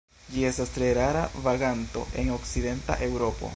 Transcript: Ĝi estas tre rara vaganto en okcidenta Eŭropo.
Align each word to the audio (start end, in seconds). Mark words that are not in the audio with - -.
Ĝi 0.35 0.45
estas 0.51 0.71
tre 0.77 0.87
rara 0.99 1.21
vaganto 1.49 2.05
en 2.23 2.35
okcidenta 2.39 2.99
Eŭropo. 3.09 3.49